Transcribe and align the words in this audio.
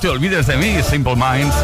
Te 0.00 0.08
olvides 0.08 0.46
de 0.46 0.56
mí, 0.56 0.78
Simple 0.82 1.14
Minds. 1.14 1.54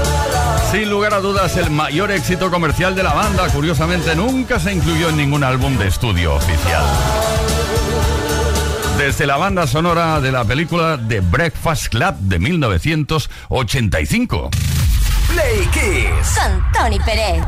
Sin 0.70 0.90
lugar 0.90 1.14
a 1.14 1.20
dudas, 1.20 1.56
el 1.56 1.70
mayor 1.70 2.10
éxito 2.10 2.50
comercial 2.50 2.94
de 2.94 3.02
la 3.02 3.14
banda, 3.14 3.48
curiosamente, 3.48 4.14
nunca 4.14 4.60
se 4.60 4.74
incluyó 4.74 5.08
en 5.08 5.16
ningún 5.16 5.42
álbum 5.42 5.78
de 5.78 5.88
estudio 5.88 6.34
oficial. 6.34 6.84
Desde 8.98 9.26
la 9.26 9.38
banda 9.38 9.66
sonora 9.66 10.20
de 10.20 10.32
la 10.32 10.44
película 10.44 11.00
The 11.08 11.20
Breakfast 11.20 11.88
Club 11.88 12.14
de 12.20 12.38
1985. 12.38 14.50
Play 15.28 15.66
Kiss. 15.72 16.38
Con 16.38 16.62
Tony 16.72 16.98
Pérez. 17.00 17.42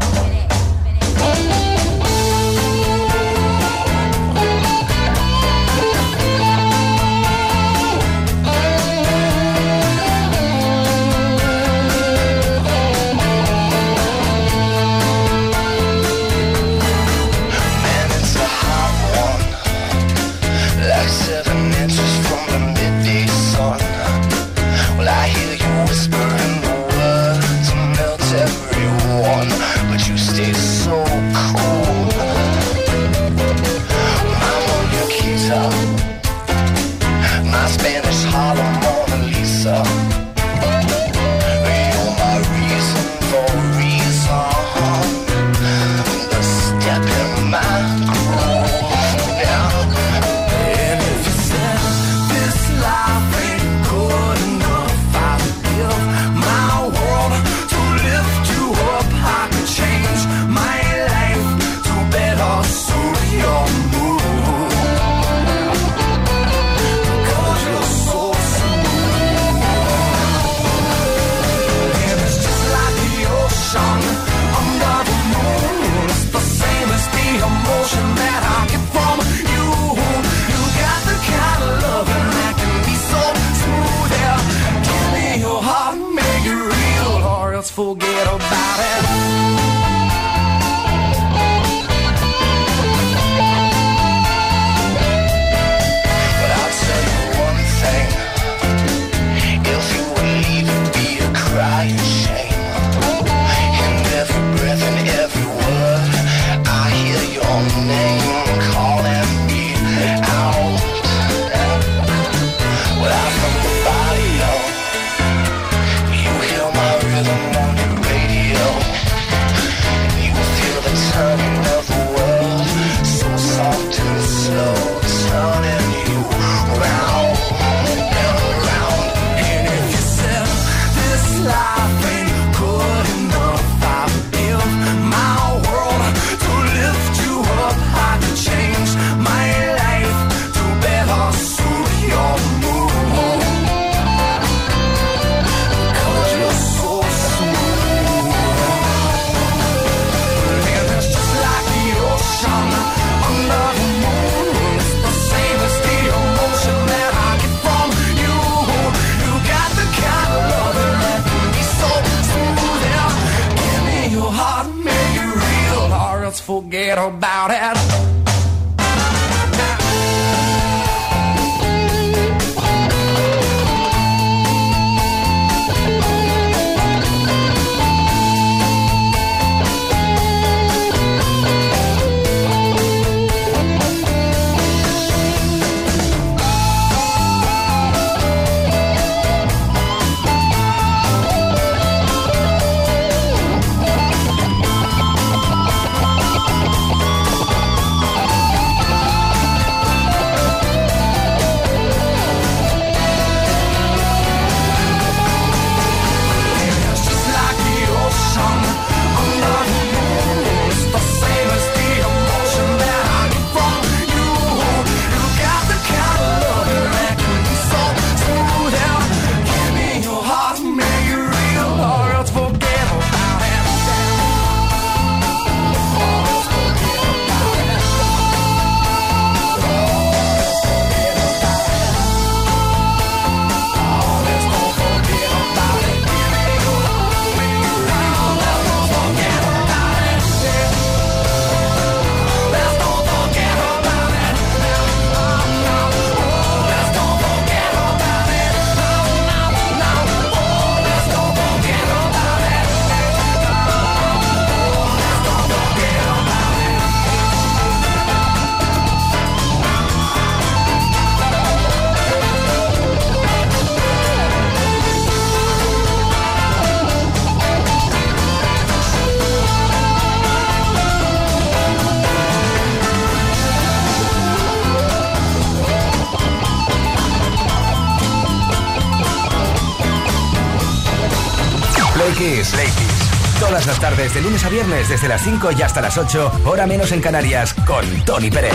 De 284.18 284.24
lunes 284.24 284.44
a 284.44 284.48
viernes, 284.48 284.88
desde 284.88 285.06
las 285.06 285.22
5 285.22 285.50
y 285.56 285.62
hasta 285.62 285.80
las 285.80 285.96
8, 285.96 286.42
hora 286.46 286.66
menos 286.66 286.90
en 286.90 287.00
Canarias, 287.00 287.54
con 287.54 287.86
Tony 288.04 288.32
Pérez. 288.32 288.52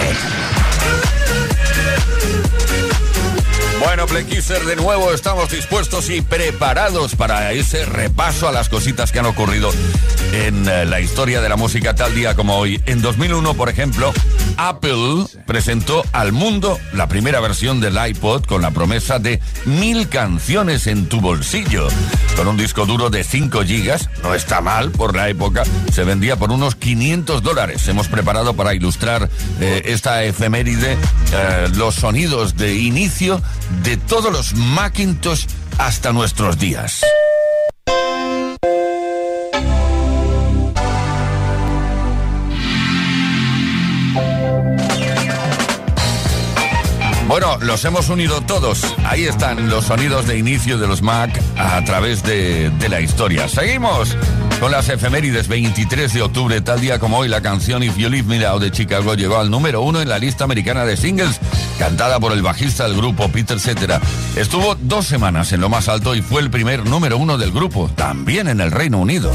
Bueno, 3.80 4.06
Playkisser, 4.06 4.62
de 4.66 4.76
nuevo 4.76 5.14
estamos 5.14 5.50
dispuestos 5.50 6.10
y 6.10 6.22
preparados 6.22 7.16
para 7.16 7.54
ese 7.54 7.86
repaso 7.86 8.50
a 8.50 8.52
las 8.52 8.68
cositas 8.68 9.14
que 9.14 9.20
han 9.20 9.26
ocurrido 9.26 9.72
en 10.34 10.68
eh, 10.68 10.86
la 10.86 11.00
historia 11.00 11.42
de 11.42 11.48
la 11.48 11.56
música 11.56 11.94
tal 11.94 12.14
día 12.16 12.36
como 12.36 12.58
hoy. 12.58 12.82
En 12.88 13.02
2001, 13.02 13.54
por 13.54 13.70
ejemplo, 13.70 14.12
Apple 14.58 15.26
presentó 15.46 16.04
al 16.12 16.32
mundo 16.32 16.80
la 16.94 17.08
primera 17.08 17.40
versión 17.40 17.80
del 17.80 17.98
iPod 18.04 18.46
con 18.46 18.64
la 18.64 18.72
promesa 18.72 19.20
de 19.20 19.40
mil 19.66 20.10
canciones 20.10 20.88
en 20.88 21.08
tu 21.08 21.22
bolsillo. 21.22 21.88
Con 22.36 22.48
un 22.48 22.58
disco 22.58 22.88
duro 22.88 23.12
de 23.12 23.24
5 23.24 23.64
gigas, 23.64 24.10
no 24.24 24.34
está 24.34 24.60
mal 24.60 24.90
por 24.90 25.16
la 25.16 25.30
época, 25.30 25.64
se 25.92 26.04
vendía 26.04 26.36
por 26.36 26.52
unos 26.52 26.76
500 26.76 27.44
dólares. 27.44 27.88
Hemos 27.88 28.08
preparado 28.08 28.56
para 28.56 28.74
ilustrar 28.74 29.30
eh, 29.62 29.84
esta 29.86 30.24
efeméride 30.24 30.94
eh, 31.32 31.68
los 31.76 31.94
sonidos 31.94 32.58
de 32.58 32.76
inicio 32.76 33.40
de 33.84 33.98
todos 33.98 34.34
los 34.34 34.56
Macintosh 34.56 35.46
hasta 35.78 36.12
nuestros 36.12 36.58
días. 36.58 37.04
Bueno, 47.34 47.58
los 47.62 47.84
hemos 47.84 48.10
unido 48.10 48.42
todos. 48.42 48.94
Ahí 49.06 49.24
están 49.24 49.68
los 49.68 49.86
sonidos 49.86 50.28
de 50.28 50.38
inicio 50.38 50.78
de 50.78 50.86
los 50.86 51.02
Mac 51.02 51.32
a 51.58 51.84
través 51.84 52.22
de, 52.22 52.72
la 52.88 53.02
historia. 53.02 53.50
Seguimos 53.50 54.16
con 54.60 54.72
las 54.72 54.88
efemérides. 54.88 55.48
23 55.48 56.14
de 56.14 56.22
octubre, 56.22 56.62
tal 56.62 56.80
día 56.80 57.00
como 57.00 57.18
hoy, 57.18 57.28
la 57.28 57.42
canción 57.42 57.82
If 57.82 57.98
You 57.98 58.08
Leave 58.10 58.28
Me 58.28 58.38
Now 58.38 58.60
de 58.60 58.70
Chicago 58.70 59.16
llegó 59.16 59.40
al 59.40 59.50
número 59.50 59.82
uno 59.82 60.00
en 60.00 60.10
la 60.10 60.20
lista 60.20 60.44
americana 60.44 60.86
de 60.86 60.96
singles, 60.96 61.40
cantada 61.80 62.20
por 62.20 62.34
el 62.34 62.44
bajista 62.44 62.84
del 62.84 62.96
grupo 62.96 63.28
Peter 63.30 63.60
Cetera. 63.60 64.00
Estuvo 64.36 64.76
dos 64.76 65.08
semanas 65.08 65.54
en 65.54 65.62
lo 65.62 65.70
más 65.70 65.90
alto 65.90 66.14
y 66.14 66.22
fue 66.22 66.40
el 66.40 66.52
primer 66.52 66.86
número 66.86 67.18
uno 67.18 67.40
del 67.40 67.52
grupo, 67.52 67.90
también 67.96 68.48
en 68.48 68.62
el 68.62 68.70
Reino 68.70 69.00
Unido. 69.00 69.32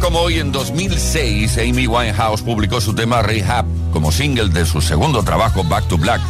Como 0.00 0.20
hoy, 0.20 0.38
en 0.38 0.50
2006, 0.50 1.58
Amy 1.58 1.86
Winehouse 1.86 2.42
publicó 2.42 2.80
su 2.80 2.94
tema 2.94 3.22
Rehab 3.22 3.66
como 3.92 4.10
single 4.10 4.48
de 4.48 4.64
su 4.64 4.80
segundo 4.80 5.22
trabajo, 5.22 5.62
Back 5.64 5.88
to 5.88 5.98
Black. 5.98 6.20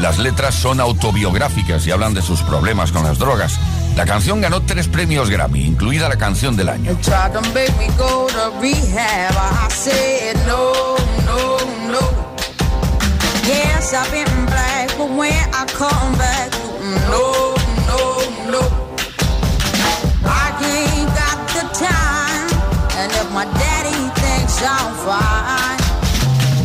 Las 0.00 0.18
letras 0.18 0.54
son 0.54 0.80
autobiográficas 0.80 1.86
y 1.86 1.90
hablan 1.90 2.14
de 2.14 2.22
sus 2.22 2.42
problemas 2.42 2.92
con 2.92 3.04
las 3.04 3.18
drogas. 3.18 3.58
La 3.96 4.04
canción 4.04 4.40
ganó 4.40 4.60
tres 4.62 4.88
premios 4.88 5.30
Grammy, 5.30 5.64
incluida 5.64 6.08
la 6.08 6.16
canción 6.16 6.56
del 6.56 6.68
año. 6.68 6.96
I'm 24.66 24.94
fine. 25.06 25.78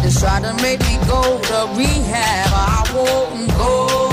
Just 0.01 0.19
try 0.19 0.39
to 0.39 0.53
make 0.61 0.79
me 0.81 0.97
go 1.07 1.21
to 1.21 1.77
rehab. 1.77 2.49
I 2.53 2.91
won't 2.95 3.49
go. 3.57 4.08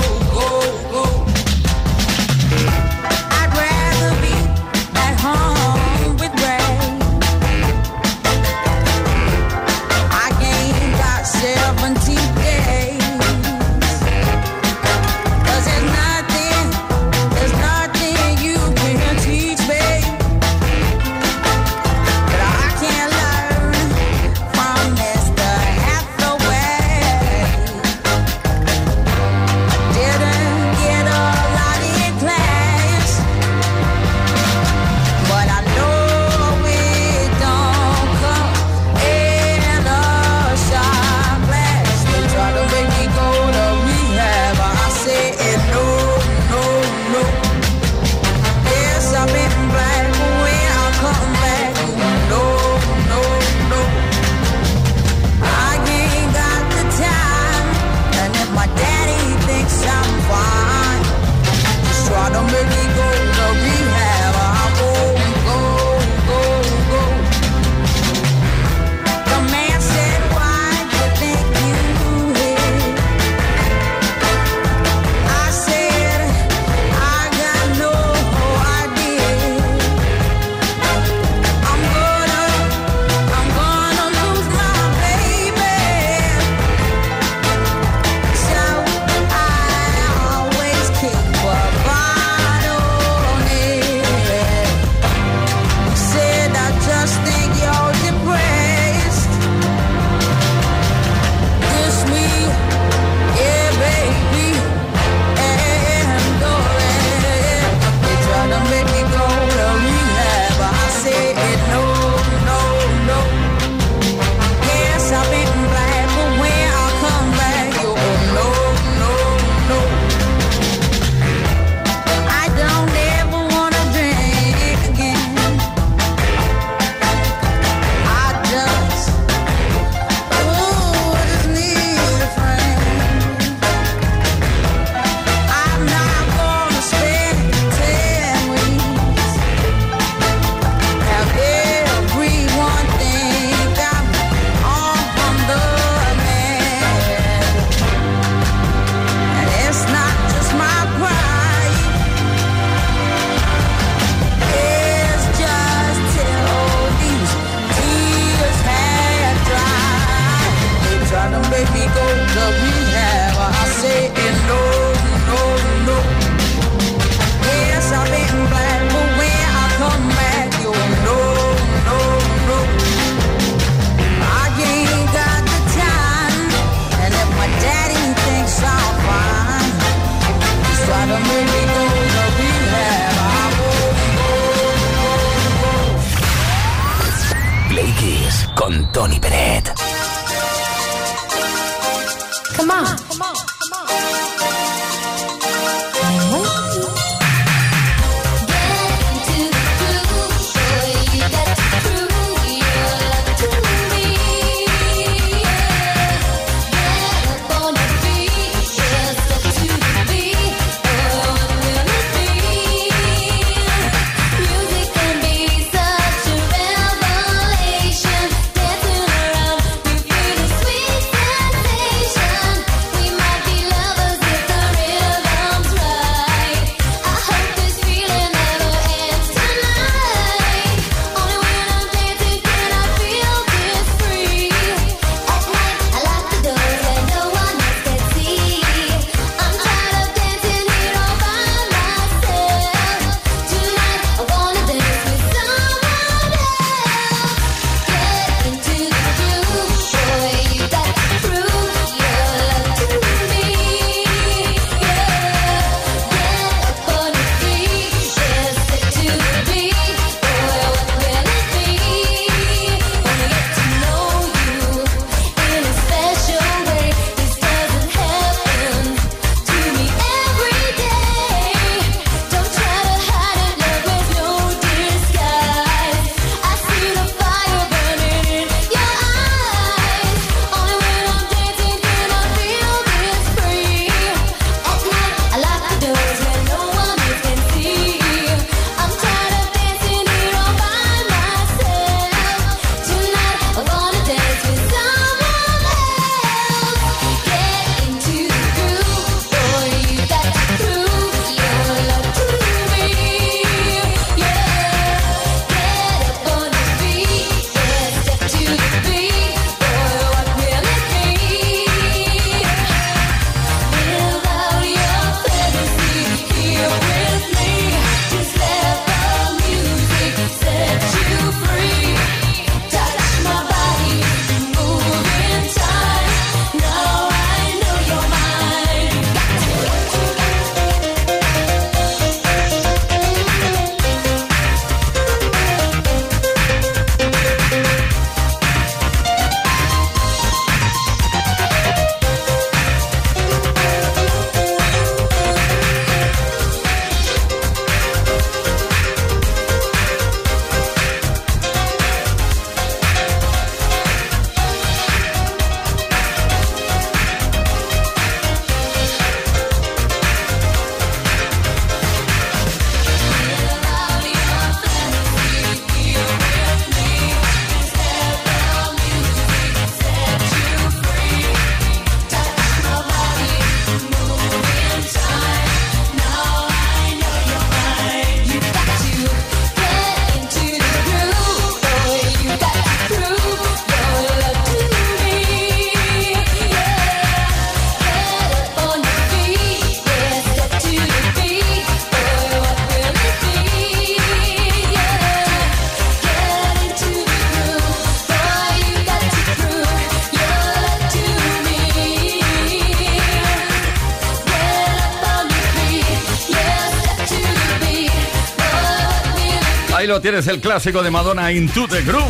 Tienes, 410.09 410.27
el 410.27 410.39
clásico 410.39 410.81
de 410.83 410.89
Madonna 410.89 411.33
Into 411.33 411.67
the 411.67 411.81
Groove. 411.81 412.05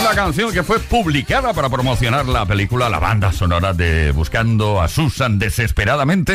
Una 0.00 0.16
canción 0.16 0.52
que 0.52 0.64
fue 0.64 0.80
publicada 0.80 1.54
para 1.54 1.68
promocionar 1.68 2.26
la 2.26 2.44
película, 2.44 2.88
la 2.88 2.98
banda 2.98 3.30
sonora 3.30 3.72
de 3.72 4.10
Buscando 4.10 4.82
a 4.82 4.88
Susan 4.88 5.38
desesperadamente. 5.38 6.34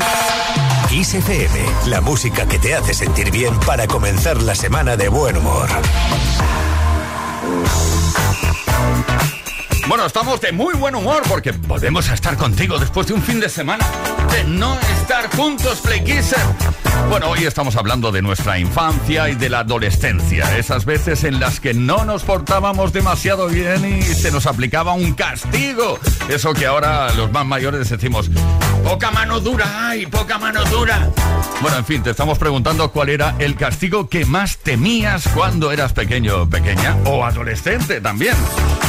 Kiss 0.88 1.18
la 1.88 2.00
música 2.00 2.48
que 2.48 2.60
te 2.60 2.76
hace 2.76 2.94
sentir 2.94 3.30
bien 3.30 3.60
para 3.66 3.88
comenzar 3.88 4.42
la 4.42 4.56
semana 4.56 4.96
de 4.96 5.10
buen 5.10 5.36
humor. 5.36 5.68
Bueno, 9.90 10.06
estamos 10.06 10.40
de 10.40 10.54
muy 10.54 10.76
buen 10.76 10.96
humor 10.96 11.24
porque 11.28 11.52
volvemos 11.52 12.10
a 12.10 12.14
estar 12.14 12.38
contigo 12.38 12.80
después 12.80 13.08
de 13.08 13.16
un 13.16 13.22
fin 13.22 13.42
de 13.42 13.50
semana 13.50 13.86
de 14.32 14.46
no 14.46 14.80
estar 15.02 15.30
juntos, 15.36 15.82
Play 15.82 16.06
bueno, 17.10 17.30
hoy 17.30 17.46
estamos 17.46 17.76
hablando 17.76 18.12
de 18.12 18.22
nuestra 18.22 18.60
infancia 18.60 19.30
y 19.30 19.36
de 19.36 19.50
la 19.50 19.60
adolescencia, 19.60 20.58
esas 20.58 20.86
veces 20.86 21.24
en 21.24 21.40
las 21.40 21.60
que 21.60 21.74
no 21.74 22.06
nos 22.06 22.24
portábamos 22.24 22.94
demasiado 22.94 23.48
bien 23.48 23.86
y 23.86 24.02
se 24.02 24.32
nos 24.32 24.48
aplicaba 24.48 24.94
un 24.94 25.14
castigo. 25.14 26.00
Eso 26.30 26.54
que 26.54 26.66
ahora 26.66 27.12
los 27.14 27.32
más 27.32 27.46
mayores 27.46 27.90
decimos, 27.90 28.30
poca 28.84 29.12
mano 29.12 29.40
dura, 29.40 29.90
ay, 29.90 30.06
poca 30.06 30.38
mano 30.38 30.64
dura. 30.66 31.10
Bueno, 31.62 31.78
en 31.78 31.86
fin, 31.86 32.04
te 32.04 32.10
estamos 32.12 32.38
preguntando 32.38 32.92
cuál 32.92 33.08
era 33.10 33.36
el 33.40 33.56
castigo 33.56 34.10
que 34.10 34.26
más 34.26 34.58
temías 34.58 35.26
cuando 35.30 35.72
eras 35.72 35.94
pequeño, 35.94 36.50
pequeña 36.50 36.98
o 37.06 37.24
adolescente 37.24 38.02
también. 38.02 38.36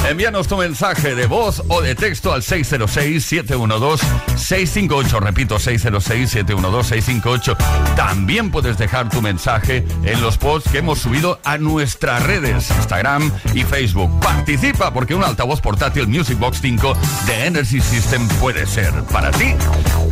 Envíanos 0.08 0.48
tu 0.48 0.56
mensaje 0.56 1.14
de 1.14 1.26
voz 1.26 1.62
o 1.68 1.80
de 1.80 1.94
texto 1.94 2.32
al 2.32 2.42
606-712-658. 2.42 5.20
Repito, 5.20 5.58
606-712-658. 5.58 7.56
También 7.96 8.50
puedes 8.50 8.78
dejar 8.78 9.08
tu 9.08 9.22
mensaje 9.22 9.84
en 10.04 10.20
los 10.20 10.38
posts 10.38 10.70
que 10.70 10.78
hemos 10.78 10.98
subido 10.98 11.40
a 11.44 11.58
nuestras 11.58 12.22
redes, 12.22 12.70
Instagram 12.70 13.32
y 13.54 13.62
Facebook. 13.64 14.20
Participa 14.20 14.92
porque 14.92 15.14
un 15.14 15.24
altavoz 15.24 15.60
portátil 15.60 16.06
Music 16.06 16.38
Box 16.38 16.60
5 16.60 16.96
de 17.26 17.46
Energy 17.46 17.80
System 17.80 18.28
puede 18.40 18.66
ser 18.66 18.92
para 19.04 19.30
ti. 19.30 19.54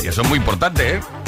Y 0.03 0.07
eso 0.07 0.23
es 0.23 0.29
muy 0.29 0.39
importante, 0.39 0.97
¿eh? 0.97 1.24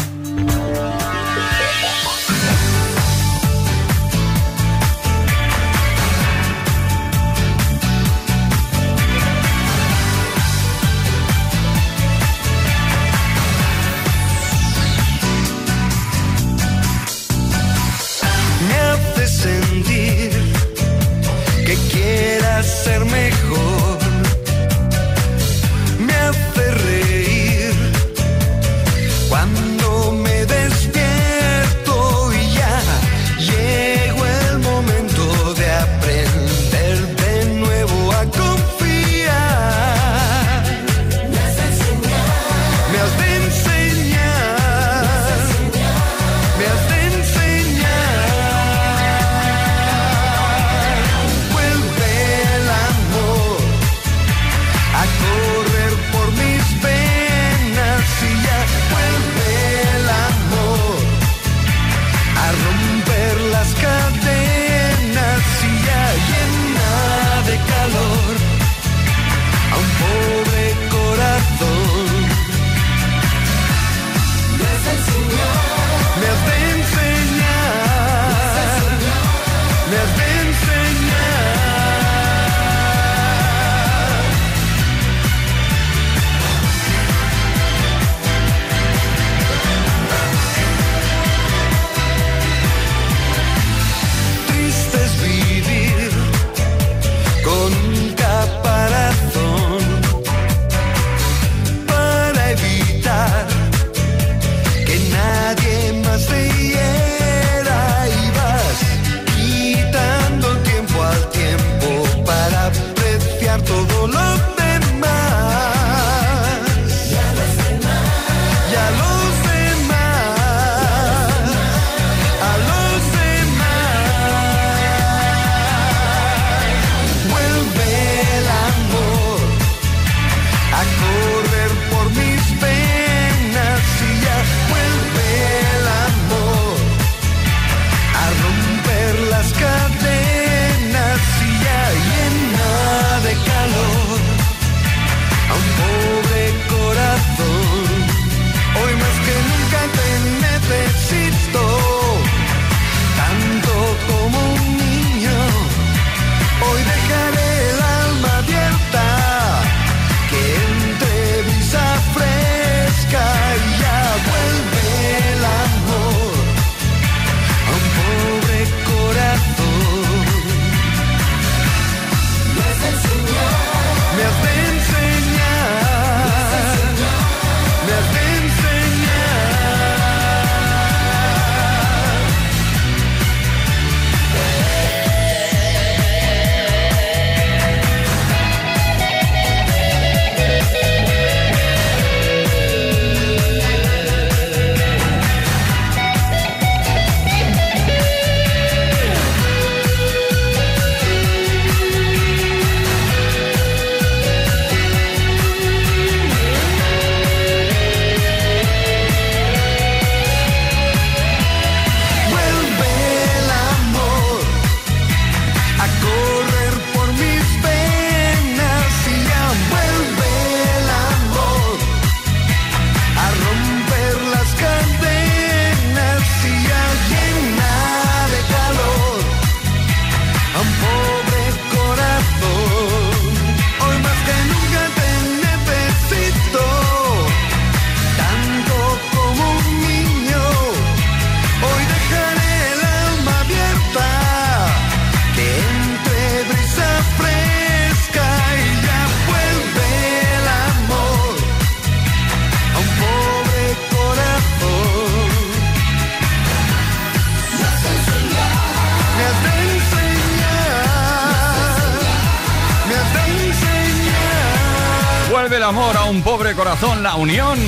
corazón, 266.79 267.03
la 267.03 267.15
unión. 267.15 267.59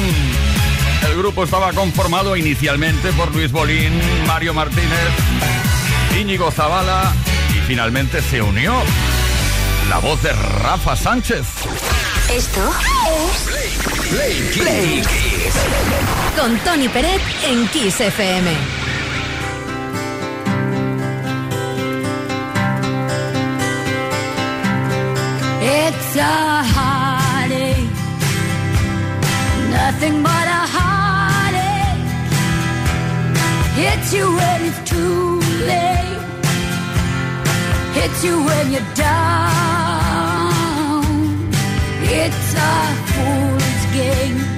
El 1.09 1.17
grupo 1.17 1.45
estaba 1.45 1.73
conformado 1.73 2.37
inicialmente 2.37 3.13
por 3.13 3.35
Luis 3.35 3.51
Bolín, 3.51 3.93
Mario 4.27 4.53
Martínez, 4.53 5.09
Íñigo 6.19 6.51
Zavala 6.51 7.13
y 7.51 7.61
finalmente 7.67 8.21
se 8.21 8.43
unió 8.43 8.75
la 9.89 9.99
voz 9.99 10.23
de 10.23 10.33
Rafa 10.33 10.97
Sánchez. 10.97 11.47
Esto 12.31 12.71
es 13.07 14.59
Play, 14.59 15.03
con 16.39 16.59
Tony 16.59 16.89
Pérez 16.89 17.23
en 17.47 17.67
Kiss 17.69 18.01
FM. 18.01 18.51
It's 25.61 26.17
a 26.17 26.78
nothing 30.01 30.23
but 30.23 30.47
a 30.47 30.63
heartache. 30.77 32.11
Hits 33.75 34.13
you 34.13 34.27
when 34.37 34.65
it's 34.69 34.91
too 34.91 35.41
late. 35.67 36.21
Hits 37.95 38.25
you 38.25 38.45
when 38.45 38.71
you're 38.71 38.95
down. 38.95 39.15
It's 42.03 42.55
a 42.55 42.95
fool's 43.11 43.87
game. 43.93 44.58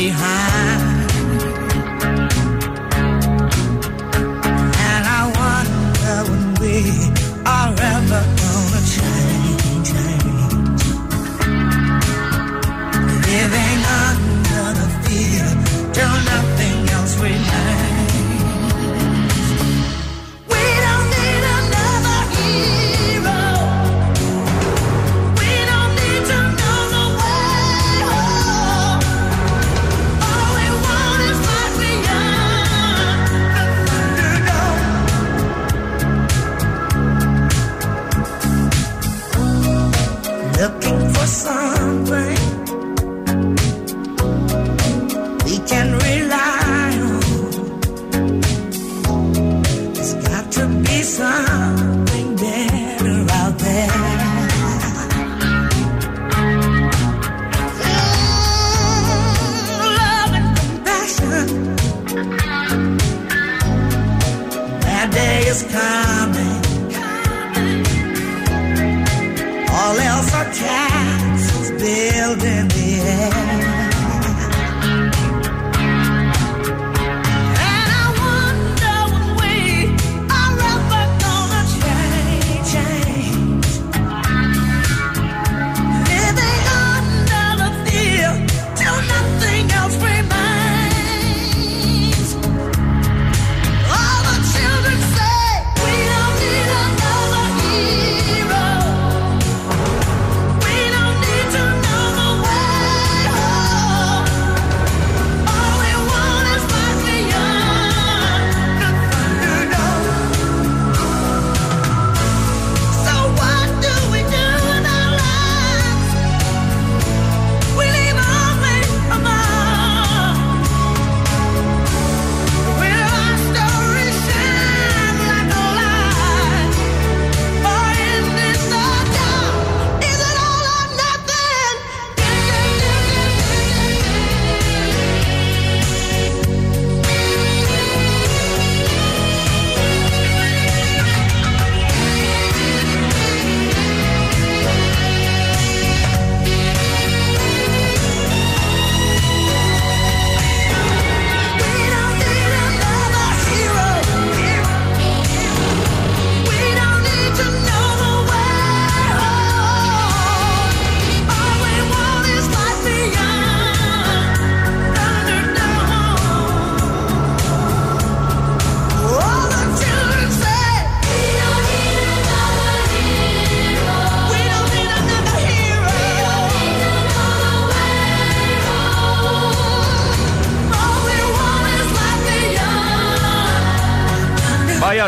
behind. 0.00 0.39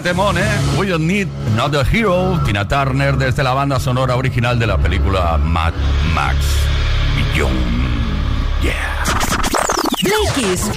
temón, 0.03 0.37
¿eh? 0.39 0.43
We 0.77 0.87
don't 0.87 1.07
need 1.07 1.29
another 1.55 1.87
hero. 1.87 2.41
Tina 2.45 2.67
Turner 2.67 3.17
desde 3.17 3.43
la 3.43 3.55
banda 3.55 3.79
sonora 3.79 4.17
original 4.17 4.59
de 4.59 4.67
la 4.67 4.77
película 4.77 5.39
Mad 5.39 5.73
Max. 6.15 6.37
Beyond. 7.17 7.57
Yeah. 8.63 9.05
Play 10.01 10.27
Kiss 10.35 10.71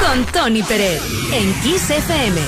con 0.00 0.24
Tony 0.26 0.62
Pérez 0.62 1.00
en 1.32 1.52
Kiss 1.62 1.90
FM. 1.90 2.40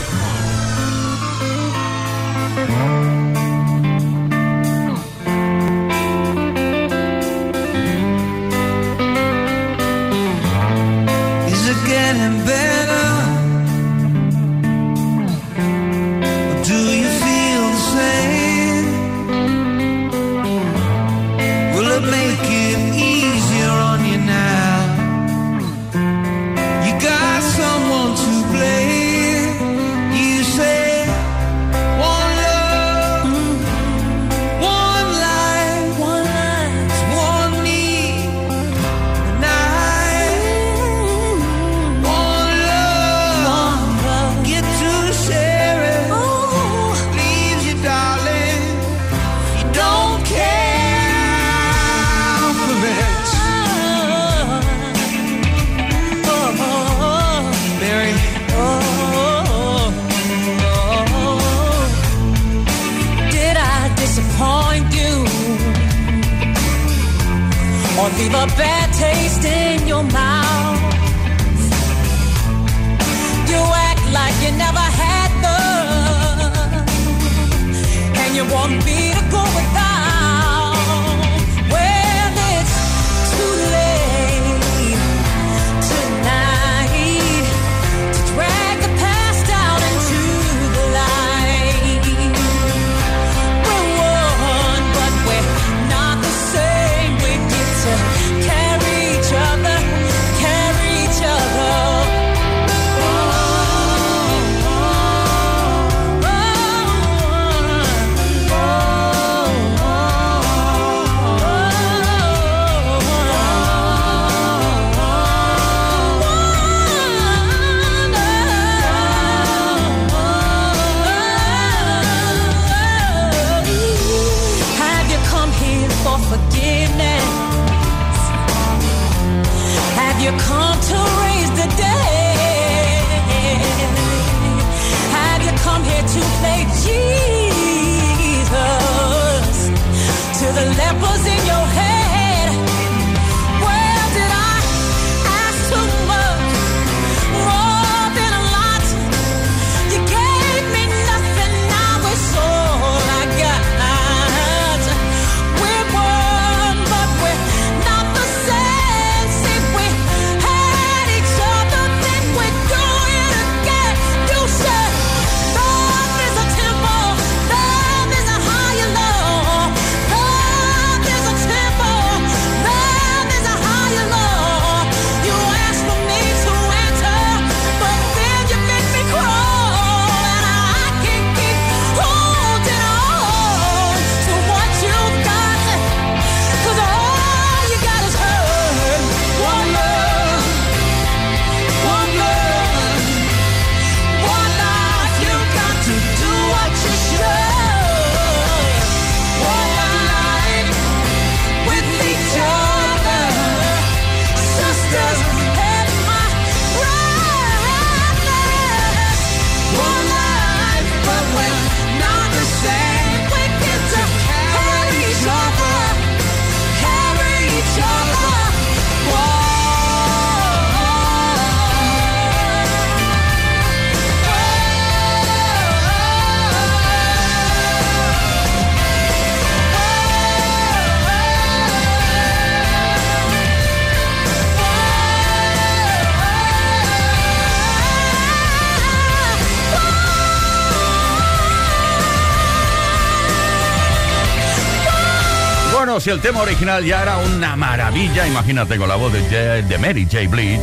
Si 246.01 246.11
el 246.11 246.21
tema 246.21 246.41
original 246.41 246.85
ya 246.85 247.03
era 247.03 247.19
una 247.19 247.57
maravilla, 247.57 248.27
imagínate 248.27 248.77
con 248.79 248.89
la 248.89 248.97
voz 248.97 249.13
de, 249.13 249.21
J- 249.23 249.63
de 249.69 249.79
Mary 249.79 250.07
J. 250.11 250.29
Blige. 250.29 250.61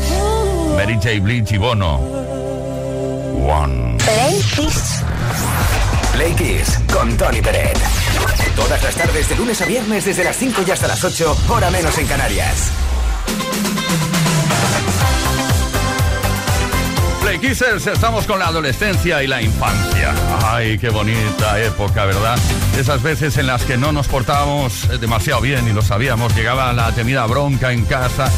Mary 0.76 0.96
J. 0.96 1.20
Blige 1.22 1.56
y 1.56 1.58
Bono. 1.58 1.96
One. 1.98 3.98
Play 4.04 4.42
Kiss. 4.56 5.04
Play 6.14 6.34
Kiss 6.34 6.80
con 6.92 7.16
Tony 7.18 7.42
Peret. 7.42 7.78
Todas 8.56 8.82
las 8.84 8.96
tardes 8.96 9.30
de 9.30 9.36
lunes 9.36 9.62
a 9.62 9.66
viernes 9.66 10.06
desde 10.06 10.24
las 10.24 10.36
5 10.38 10.64
y 10.68 10.72
hasta 10.72 10.88
las 10.88 11.04
8, 11.04 11.38
hora 11.50 11.70
menos 11.70 11.96
en 11.98 12.08
Canarias. 12.08 12.72
Play 17.22 17.40
Kissers, 17.40 17.86
estamos 17.88 18.26
con 18.26 18.40
la 18.40 18.48
adolescencia 18.48 19.22
y 19.22 19.28
la 19.28 19.42
infancia. 19.42 20.14
Ay, 20.50 20.78
qué 20.78 20.90
bonita 20.90 21.62
época, 21.62 22.06
¿verdad? 22.06 22.38
Esas 22.80 23.04
veces 23.04 23.38
en 23.38 23.48
las 23.48 23.64
que 23.66 23.78
no 23.78 23.92
nos 23.92 24.08
portábamos 24.08 24.88
demasiado 25.00 25.42
bien 25.42 25.68
y 25.68 25.74
lo 25.74 25.82
sabíamos, 25.82 26.34
llegaba 26.36 26.72
la 26.72 26.92
temida 26.94 27.26
bronca 27.26 27.74
en 27.74 27.84
casa 27.84 28.32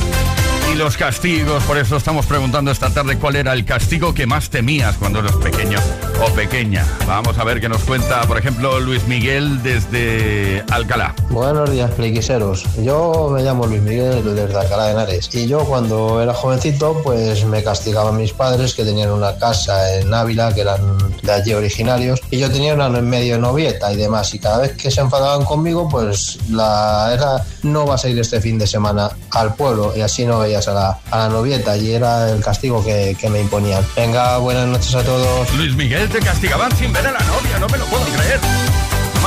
y 0.71 0.75
los 0.75 0.97
castigos. 0.97 1.63
Por 1.63 1.77
eso 1.77 1.97
estamos 1.97 2.25
preguntando 2.25 2.71
esta 2.71 2.89
tarde 2.89 3.17
cuál 3.17 3.35
era 3.35 3.53
el 3.53 3.65
castigo 3.65 4.13
que 4.13 4.25
más 4.25 4.49
temías 4.49 4.97
cuando 4.97 5.19
eras 5.19 5.35
pequeño 5.37 5.79
o 6.21 6.29
pequeña. 6.33 6.85
Vamos 7.07 7.37
a 7.37 7.43
ver 7.43 7.61
qué 7.61 7.69
nos 7.69 7.83
cuenta, 7.83 8.21
por 8.23 8.37
ejemplo, 8.37 8.79
Luis 8.79 9.07
Miguel 9.07 9.63
desde 9.63 10.63
Alcalá. 10.69 11.15
Buenos 11.29 11.71
días, 11.71 11.91
playquiseros. 11.91 12.65
Yo 12.83 13.29
me 13.33 13.41
llamo 13.43 13.67
Luis 13.67 13.81
Miguel 13.81 14.23
desde 14.23 14.57
Alcalá 14.57 14.85
de 14.85 14.91
Henares. 14.91 15.29
Y 15.33 15.47
yo 15.47 15.63
cuando 15.65 16.21
era 16.21 16.33
jovencito, 16.33 17.01
pues 17.03 17.45
me 17.45 17.63
castigaban 17.63 18.17
mis 18.17 18.33
padres 18.33 18.73
que 18.73 18.83
tenían 18.83 19.11
una 19.11 19.37
casa 19.37 19.97
en 19.97 20.13
Ávila, 20.13 20.53
que 20.53 20.61
eran 20.61 20.97
de 21.21 21.31
allí 21.31 21.53
originarios. 21.53 22.21
Y 22.31 22.39
yo 22.39 22.51
tenía 22.51 22.73
una 22.73 22.87
en 22.87 23.09
medio 23.09 23.37
novieta 23.37 23.91
y 23.93 23.95
demás. 23.95 24.33
Y 24.33 24.39
cada 24.39 24.59
vez 24.59 24.73
que 24.73 24.91
se 24.91 25.01
enfadaban 25.01 25.45
conmigo, 25.45 25.87
pues 25.89 26.37
la 26.49 27.11
era 27.13 27.45
no 27.63 27.85
vas 27.85 28.05
a 28.05 28.09
ir 28.09 28.19
este 28.19 28.41
fin 28.41 28.57
de 28.57 28.67
semana 28.67 29.09
al 29.31 29.55
pueblo. 29.55 29.93
Y 29.95 30.01
así 30.01 30.25
no 30.25 30.39
a 30.67 30.73
la, 30.73 30.99
a 31.11 31.17
la 31.17 31.29
novieta. 31.29 31.77
Y 31.77 31.93
era 31.93 32.29
el 32.29 32.43
castigo 32.43 32.83
que, 32.83 33.15
que 33.19 33.29
me 33.29 33.41
imponían. 33.41 33.85
Venga, 33.95 34.37
buenas 34.37 34.67
noches 34.67 34.93
a 34.95 35.03
todos. 35.03 35.53
Luis 35.55 35.75
Miguel 35.75 36.09
te 36.09 36.19
castigaban 36.19 36.75
sin 36.75 36.91
ver 36.93 37.07
a 37.07 37.11
la 37.11 37.19
novia, 37.19 37.59
no 37.59 37.67
me 37.67 37.77
lo 37.77 37.85
puedo 37.85 38.03
creer. 38.05 38.39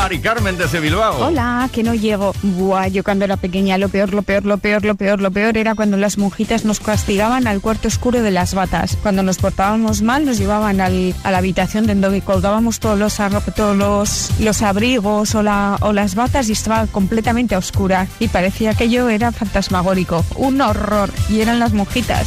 Mari 0.02 0.18
Carmen 0.20 0.58
desde 0.58 0.80
Bilbao. 0.80 1.26
Hola, 1.28 1.68
que 1.72 1.84
no 1.84 1.94
llego. 1.94 2.34
Buah, 2.42 2.88
yo 2.88 3.04
cuando 3.04 3.24
era 3.24 3.36
pequeña 3.36 3.78
lo 3.78 3.88
peor, 3.88 4.12
lo 4.12 4.22
peor, 4.22 4.44
lo 4.44 4.58
peor, 4.58 4.84
lo 4.84 4.96
peor, 4.96 5.20
lo 5.20 5.30
peor 5.30 5.56
era 5.56 5.76
cuando 5.76 5.96
las 5.96 6.18
monjitas 6.18 6.64
nos 6.64 6.80
castigaban 6.80 7.46
al 7.46 7.60
cuarto 7.60 7.86
oscuro 7.86 8.20
de 8.20 8.32
las 8.32 8.52
batas. 8.52 8.98
Cuando 9.00 9.22
nos 9.22 9.38
portábamos 9.38 10.02
mal 10.02 10.24
nos 10.26 10.38
llevaban 10.38 10.80
al- 10.80 11.14
a 11.22 11.30
la 11.30 11.38
habitación 11.38 11.86
de 11.86 11.94
donde 11.94 12.20
colgábamos 12.20 12.80
todos 12.80 12.98
los, 12.98 13.20
arro- 13.20 13.44
todos 13.54 13.76
los, 13.76 14.32
los 14.40 14.62
abrigos 14.62 15.36
o, 15.36 15.42
la- 15.44 15.76
o 15.82 15.92
las 15.92 16.16
batas 16.16 16.48
y 16.48 16.52
estaba 16.52 16.88
completamente 16.88 17.54
a 17.54 17.58
oscura. 17.58 18.08
Y 18.18 18.26
parecía 18.26 18.74
que 18.74 18.90
yo 18.90 19.08
era 19.08 19.30
fantasmagórico. 19.30 20.24
Un 20.34 20.60
horror. 20.62 21.10
Y 21.28 21.42
eran 21.42 21.60
las 21.60 21.74
monjitas. 21.74 22.26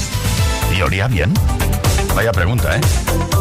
¿Y 0.78 0.82
olía 0.82 1.09
bien? 1.09 1.34
Vaya 2.15 2.32
pregunta, 2.32 2.78
¿eh? 2.78 2.82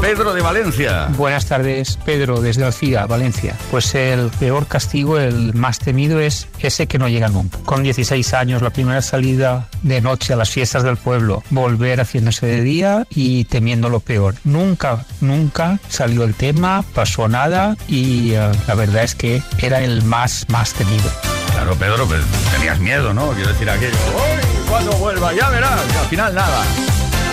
Pedro 0.00 0.34
de 0.34 0.42
Valencia. 0.42 1.08
Buenas 1.16 1.46
tardes, 1.46 1.98
Pedro, 2.04 2.40
desde 2.40 2.64
Alcira, 2.64 3.06
Valencia. 3.06 3.56
Pues 3.70 3.94
el 3.94 4.30
peor 4.38 4.66
castigo, 4.66 5.18
el 5.18 5.54
más 5.54 5.78
temido, 5.78 6.20
es 6.20 6.48
ese 6.60 6.86
que 6.86 6.98
no 6.98 7.08
llega 7.08 7.28
nunca. 7.28 7.58
Con 7.64 7.82
16 7.82 8.34
años, 8.34 8.62
la 8.62 8.70
primera 8.70 9.02
salida 9.02 9.68
de 9.82 10.00
noche 10.00 10.32
a 10.32 10.36
las 10.36 10.50
fiestas 10.50 10.82
del 10.82 10.96
pueblo, 10.96 11.42
volver 11.50 12.00
haciéndose 12.00 12.46
de 12.46 12.60
día 12.62 13.06
y 13.10 13.44
temiendo 13.44 13.88
lo 13.88 14.00
peor. 14.00 14.34
Nunca, 14.44 15.04
nunca 15.20 15.78
salió 15.88 16.24
el 16.24 16.34
tema, 16.34 16.84
pasó 16.94 17.28
nada 17.28 17.76
y 17.88 18.32
eh, 18.32 18.50
la 18.66 18.74
verdad 18.74 19.04
es 19.04 19.14
que 19.14 19.42
era 19.58 19.80
el 19.80 20.02
más, 20.02 20.46
más 20.48 20.74
temido. 20.74 21.10
Claro, 21.52 21.74
Pedro, 21.76 22.06
pues 22.06 22.20
tenías 22.52 22.78
miedo, 22.80 23.14
¿no? 23.14 23.30
Quiero 23.30 23.50
decir 23.52 23.70
aquello. 23.70 23.96
¡Uy! 24.14 24.64
Cuando 24.68 24.92
vuelva, 24.92 25.32
ya 25.32 25.48
verás. 25.50 25.80
Y 25.94 25.98
al 25.98 26.06
final 26.06 26.34
nada. 26.34 26.64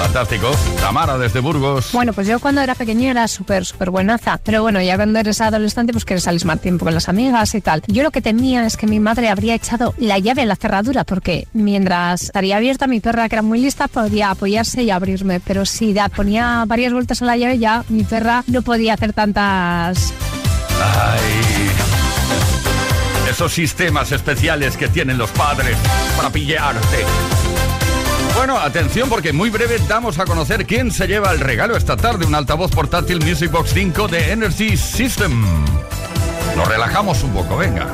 Fantástico. 0.01 0.51
Tamara 0.79 1.17
desde 1.17 1.39
Burgos. 1.41 1.91
Bueno, 1.93 2.11
pues 2.11 2.27
yo 2.27 2.39
cuando 2.39 2.59
era 2.61 2.73
pequeño 2.75 3.09
era 3.11 3.27
súper, 3.27 3.65
súper 3.65 3.91
buenaza. 3.91 4.39
Pero 4.43 4.63
bueno, 4.63 4.81
ya 4.81 4.95
cuando 4.95 5.19
eres 5.19 5.39
adolescente, 5.41 5.93
pues 5.93 6.05
quieres 6.05 6.23
salir 6.23 6.43
más 6.45 6.59
tiempo 6.59 6.85
con 6.85 6.93
las 6.95 7.07
amigas 7.07 7.53
y 7.53 7.61
tal. 7.61 7.83
Yo 7.87 8.01
lo 8.03 8.09
que 8.11 8.21
temía 8.21 8.65
es 8.65 8.77
que 8.77 8.87
mi 8.87 8.99
madre 8.99 9.29
habría 9.29 9.53
echado 9.55 9.93
la 9.99 10.17
llave 10.17 10.41
en 10.41 10.47
la 10.47 10.55
cerradura, 10.55 11.03
porque 11.03 11.47
mientras 11.53 12.23
estaría 12.23 12.57
abierta, 12.57 12.87
mi 12.87 12.99
perra, 12.99 13.29
que 13.29 13.35
era 13.35 13.41
muy 13.43 13.59
lista, 13.61 13.87
podía 13.87 14.31
apoyarse 14.31 14.81
y 14.83 14.89
abrirme. 14.89 15.39
Pero 15.39 15.65
si 15.65 15.93
da- 15.93 16.09
ponía 16.09 16.63
varias 16.67 16.91
vueltas 16.93 17.21
a 17.21 17.25
la 17.25 17.37
llave, 17.37 17.59
ya 17.59 17.83
mi 17.89 18.03
perra 18.03 18.43
no 18.47 18.63
podía 18.63 18.95
hacer 18.95 19.13
tantas. 19.13 20.13
Ay. 20.83 21.69
Esos 23.29 23.53
sistemas 23.53 24.11
especiales 24.11 24.75
que 24.75 24.87
tienen 24.87 25.17
los 25.17 25.29
padres 25.31 25.77
para 26.17 26.29
pillarte. 26.31 27.05
Bueno, 28.41 28.57
atención 28.57 29.07
porque 29.07 29.33
muy 29.33 29.51
breve 29.51 29.77
damos 29.87 30.17
a 30.17 30.25
conocer 30.25 30.65
quién 30.65 30.89
se 30.89 31.05
lleva 31.05 31.31
el 31.31 31.39
regalo 31.39 31.77
esta 31.77 31.95
tarde, 31.95 32.25
un 32.25 32.33
altavoz 32.33 32.71
portátil 32.71 33.23
Music 33.23 33.51
Box 33.51 33.69
5 33.75 34.07
de 34.07 34.31
Energy 34.31 34.75
System. 34.75 35.45
Nos 36.55 36.67
relajamos 36.67 37.21
un 37.21 37.33
poco, 37.33 37.55
venga. 37.55 37.85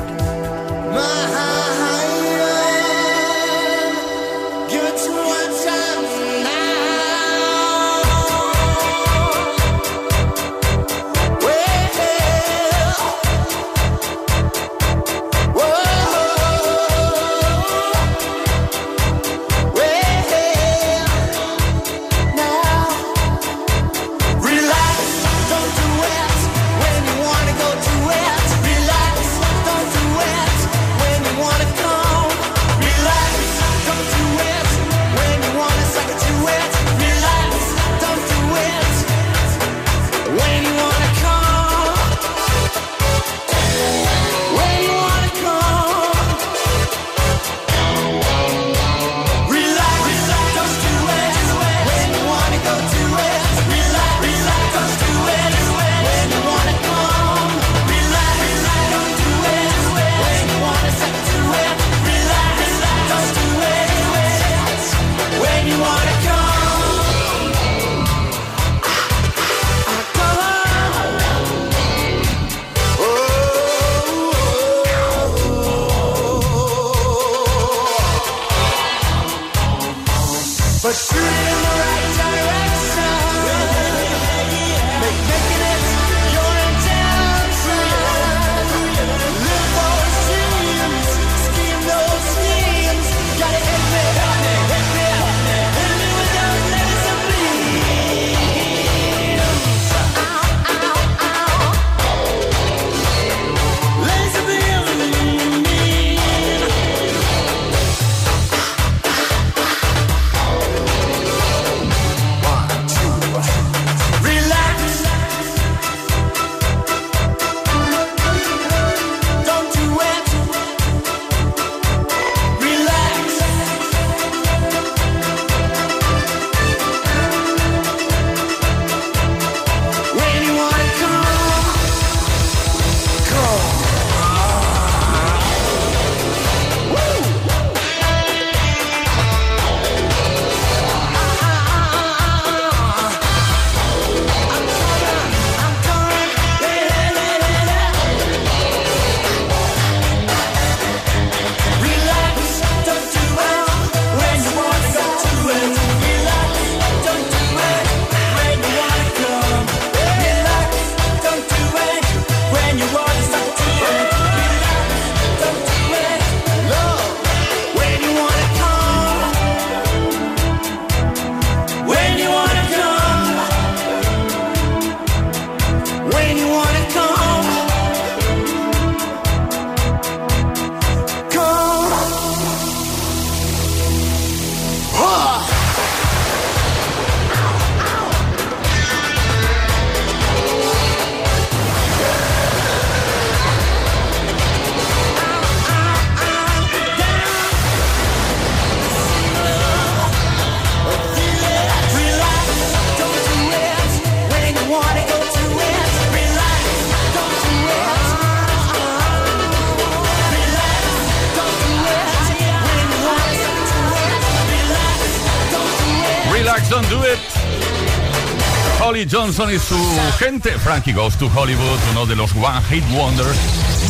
Johnson 219.18 219.52
y 219.52 219.58
su 219.58 219.76
gente. 220.20 220.52
Frankie 220.60 220.92
Goes 220.92 221.16
to 221.18 221.28
Hollywood, 221.34 221.78
uno 221.90 222.06
de 222.06 222.14
los 222.14 222.30
One 222.36 222.62
Hit 222.70 222.84
Wonders 222.92 223.36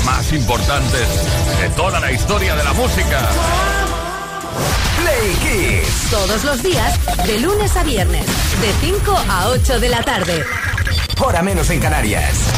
más 0.03 0.33
importantes 0.33 1.07
de 1.61 1.69
toda 1.77 2.01
la 2.01 2.11
historia 2.11 2.57
de 2.57 2.65
la 2.65 2.73
música. 2.73 3.29
Play 4.97 5.35
Kiss. 5.43 6.11
Todos 6.11 6.45
los 6.45 6.63
días, 6.63 6.99
de 7.27 7.41
lunes 7.41 7.77
a 7.77 7.83
viernes, 7.83 8.25
de 8.25 8.73
5 8.87 9.23
a 9.29 9.49
8 9.49 9.79
de 9.79 9.89
la 9.91 10.03
tarde. 10.03 10.45
Hora 11.21 11.43
menos 11.43 11.69
en 11.69 11.81
Canarias. 11.81 12.58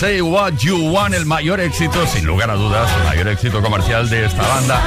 Say 0.00 0.22
What 0.22 0.54
You 0.60 0.78
Want, 0.90 1.14
el 1.14 1.26
mayor 1.26 1.60
éxito, 1.60 2.06
sin 2.06 2.24
lugar 2.24 2.50
a 2.50 2.54
dudas, 2.54 2.90
el 2.96 3.04
mayor 3.04 3.28
éxito 3.28 3.60
comercial 3.60 4.08
de 4.08 4.24
esta 4.24 4.40
banda 4.48 4.82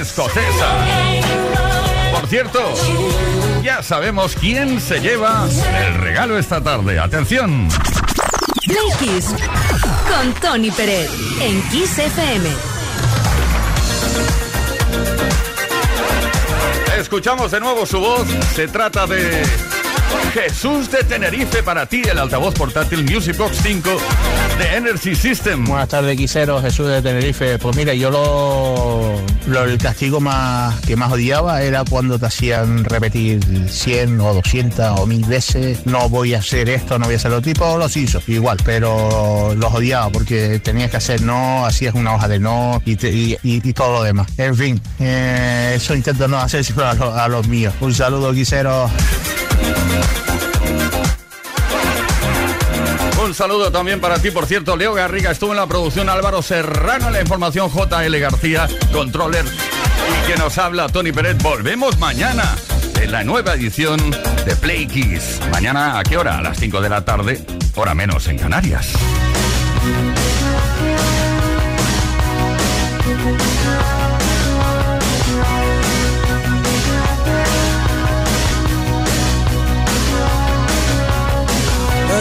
escocesa. 0.00 0.68
Por 2.12 2.28
cierto, 2.28 2.60
ya 3.60 3.82
sabemos 3.82 4.36
quién 4.36 4.80
se 4.80 5.00
lleva 5.00 5.48
el 5.84 5.94
regalo 5.94 6.38
esta 6.38 6.62
tarde. 6.62 7.00
Atención. 7.00 7.68
Play 8.66 8.92
Kiss 9.00 9.34
con 10.08 10.32
Tony 10.34 10.70
Pérez 10.70 11.10
en 11.40 11.60
Kiss 11.70 11.98
FM. 11.98 12.50
Escuchamos 17.00 17.50
de 17.50 17.58
nuevo 17.58 17.84
su 17.84 17.98
voz. 17.98 18.28
Se 18.54 18.68
trata 18.68 19.08
de 19.08 19.42
Jesús 20.32 20.90
de 20.90 21.02
Tenerife 21.04 21.62
para 21.62 21.86
ti, 21.86 22.02
el 22.08 22.18
altavoz 22.18 22.54
portátil 22.54 23.04
Music 23.04 23.36
Box 23.36 23.58
5 23.62 23.90
de 24.58 24.76
Energy 24.76 25.14
System. 25.14 25.64
Buenas 25.64 25.88
tardes, 25.88 26.16
Quisero, 26.16 26.60
Jesús 26.62 26.86
de 26.88 27.02
Tenerife. 27.02 27.58
Pues 27.58 27.76
mira, 27.76 27.94
yo 27.94 28.10
lo, 28.10 29.16
lo- 29.52 29.64
el 29.64 29.76
castigo 29.78 30.20
más 30.20 30.78
que 30.82 30.94
más 30.96 31.10
odiaba 31.12 31.62
era 31.62 31.82
cuando 31.88 32.18
te 32.18 32.26
hacían 32.26 32.84
repetir 32.84 33.40
100 33.68 34.20
o 34.20 34.34
200 34.34 35.00
o 35.00 35.06
1000 35.06 35.24
veces, 35.26 35.86
no 35.86 36.08
voy 36.08 36.34
a 36.34 36.38
hacer 36.38 36.68
esto, 36.68 36.98
no 36.98 37.06
voy 37.06 37.14
a 37.14 37.16
hacer 37.18 37.30
lo 37.32 37.42
tipo, 37.42 37.76
los 37.76 37.96
hizo, 37.96 38.22
igual, 38.28 38.58
pero 38.64 39.54
los 39.56 39.74
odiaba 39.74 40.10
porque 40.10 40.60
tenías 40.60 40.90
que 40.90 40.96
hacer 40.98 41.22
no, 41.22 41.66
hacías 41.66 41.94
una 41.94 42.14
hoja 42.14 42.28
de 42.28 42.38
no 42.38 42.80
y, 42.84 42.92
y- 43.06 43.36
y- 43.42 43.68
y 43.68 43.72
todo 43.72 43.94
lo 43.94 44.02
demás. 44.04 44.28
En 44.38 44.54
fin, 44.56 44.80
eh, 45.00 45.72
eso 45.76 45.94
intento 45.94 46.28
no 46.28 46.38
hacer 46.38 46.64
a, 46.78 47.24
a 47.24 47.28
los 47.28 47.48
míos. 47.48 47.74
Un 47.80 47.92
saludo, 47.94 48.32
Quisero. 48.32 48.88
Un 53.22 53.34
saludo 53.34 53.70
también 53.70 54.00
para 54.00 54.18
ti, 54.18 54.30
por 54.30 54.46
cierto, 54.46 54.76
Leo 54.76 54.92
Garriga 54.94 55.30
estuvo 55.30 55.52
en 55.52 55.58
la 55.58 55.66
producción, 55.66 56.08
Álvaro 56.08 56.42
Serrano 56.42 57.08
en 57.08 57.12
la 57.12 57.20
información, 57.20 57.70
JL 57.70 58.18
García, 58.18 58.66
controller, 58.92 59.44
y 59.44 60.26
que 60.26 60.36
nos 60.36 60.58
habla 60.58 60.88
Tony 60.88 61.12
Pérez. 61.12 61.38
Volvemos 61.38 61.98
mañana 61.98 62.56
en 63.00 63.12
la 63.12 63.22
nueva 63.22 63.54
edición 63.54 63.98
de 64.44 64.56
Play 64.56 64.86
Kiss. 64.86 65.40
Mañana, 65.52 65.98
¿a 65.98 66.02
qué 66.02 66.16
hora? 66.16 66.38
A 66.38 66.42
las 66.42 66.58
5 66.58 66.80
de 66.80 66.88
la 66.88 67.04
tarde, 67.04 67.44
hora 67.76 67.94
menos 67.94 68.26
en 68.26 68.38
Canarias. 68.38 68.94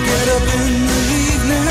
Get 0.01 0.27
up 0.35 0.47
in 0.55 0.73
the 0.87 1.01
evening 1.27 1.67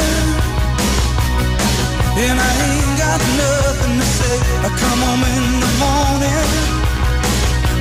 And 2.25 2.37
I 2.37 2.53
ain't 2.69 2.95
got 2.99 3.21
nothing 3.41 3.95
to 4.01 4.07
say. 4.19 4.37
I 4.67 4.69
come 4.83 5.01
home 5.07 5.25
in 5.37 5.45
the 5.65 5.73
morning. 5.81 6.49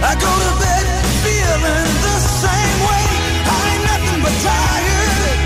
I 0.10 0.14
go 0.14 0.32
to 0.46 0.52
bed 0.62 0.86
feeling 1.26 1.90
the 2.06 2.18
same 2.44 2.80
way. 2.88 3.08
I 3.50 3.58
ain't 3.72 3.84
nothing 3.92 4.20
but 4.24 4.36
tired. 4.46 5.40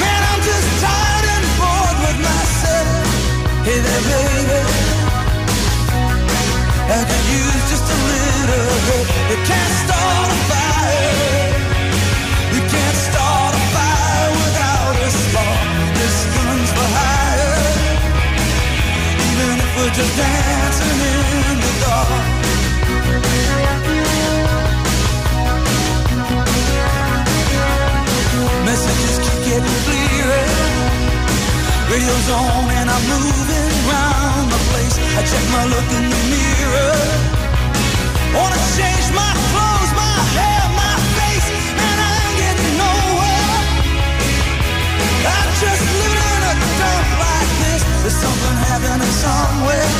Man, 0.00 0.20
I'm 0.30 0.40
just 0.48 0.68
tired 0.82 1.26
and 1.36 1.46
bored 1.60 1.98
with 2.04 2.18
myself. 2.24 3.04
Hey 3.68 3.78
there, 3.86 4.04
baby. 4.10 4.60
I 6.88 7.00
could 7.08 7.26
use 7.36 7.62
just 7.70 7.86
a 7.94 7.98
little 8.10 8.74
help. 8.88 9.06
You 9.30 9.38
can't 9.44 9.74
start 9.84 10.28
a 10.34 10.38
fire. 10.50 11.31
Just 19.94 20.16
dancing 20.16 21.00
in 21.52 21.58
the 21.60 21.72
dark. 21.84 22.08
Messages 28.64 29.16
keep 29.24 29.38
getting 29.48 29.78
clearer. 29.84 30.48
Radio's 31.92 32.28
on 32.30 32.70
and 32.78 32.88
I'm 32.88 33.04
the 34.48 34.60
place. 34.70 34.96
I 35.18 35.20
check 35.28 35.44
my 35.52 35.64
look 35.72 35.88
in 35.98 36.04
the 36.08 36.20
mirror. 36.32 36.96
Wanna 38.32 38.60
change 38.78 39.06
my 39.12 39.32
clothes, 39.52 39.92
my 39.92 40.16
hair, 40.36 40.64
my 40.72 40.94
face, 41.20 41.48
and 41.84 41.96
I 42.00 42.12
ain't 42.24 42.36
getting 42.40 42.74
nowhere. 42.80 43.60
I'm 45.36 45.50
There's 48.02 48.14
something 48.14 48.56
happening 48.66 49.14
somewhere. 49.22 49.90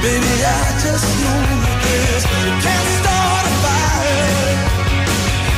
Baby, 0.00 0.34
I 0.46 0.78
just 0.78 1.08
know 1.18 1.42
that 1.64 1.78
there's 1.82 2.24
you 2.46 2.54
can't 2.62 2.88
start 3.02 3.44
a 3.50 3.54
fire. 3.66 4.46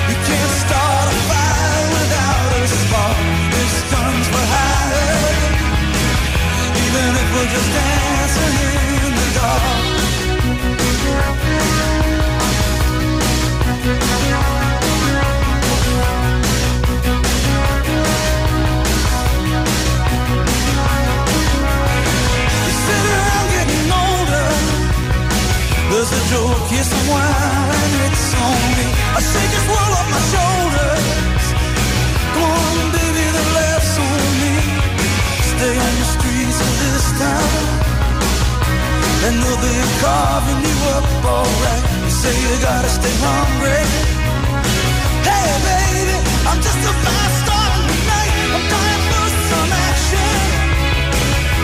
You 0.09 0.17
can't 0.17 0.55
start 0.65 1.07
a 1.13 1.17
fire 1.29 1.85
without 1.93 2.51
a 2.57 2.65
spark. 2.73 3.19
This 3.53 3.75
gun's 3.93 4.29
for 4.33 4.45
hire. 4.57 5.45
Even 6.85 7.09
if 7.21 7.29
we're 7.37 7.51
just 7.53 7.71
dancing 7.77 8.57
in 9.05 9.13
the 9.13 9.29
dark. 9.37 9.90
Joke 26.81 26.97
somewhere, 26.97 27.73
and 27.85 27.95
it's 28.09 28.35
on 28.35 28.63
me. 28.79 28.87
I 29.17 29.21
shake 29.21 29.51
this 29.53 29.67
world 29.69 29.93
off 29.99 30.09
my 30.17 30.23
shoulders. 30.33 31.45
Come 32.33 32.45
on, 32.45 32.77
baby, 32.97 33.25
the 33.37 33.45
laughs 33.57 33.95
on 34.01 34.23
me. 34.41 34.53
Stay 35.53 35.75
on 35.77 35.93
the 36.01 36.07
streets 36.15 36.59
of 36.67 36.73
this 36.81 37.07
town, 37.21 37.53
and 39.27 39.35
they'll 39.43 39.61
be 39.61 39.75
carving 40.01 40.61
you 40.65 40.77
up 40.97 41.07
alright. 41.25 41.85
You 42.05 42.13
say 42.23 42.33
you 42.45 42.55
gotta 42.65 42.89
stay 42.89 43.15
hungry. 43.21 43.83
Hey, 45.29 45.49
baby, 45.69 46.17
I'm 46.49 46.61
just 46.65 46.81
a 46.81 46.93
fast 47.05 47.37
star 47.45 47.69
tonight. 47.89 48.33
I'm 48.57 48.65
dying 48.73 49.05
for 49.11 49.27
some 49.51 49.71
action. 49.89 50.33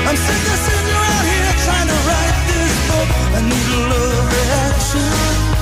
I'm 0.09 0.17
sick 0.17 0.43
of 0.53 0.59
sitting 0.67 0.93
around 0.93 1.25
here 1.33 1.55
trying 1.64 1.89
to 1.89 1.99
this. 2.05 2.16
I 3.37 3.41
need 3.43 3.69
a 3.75 3.81
love 3.91 4.33
reaction. 4.33 5.56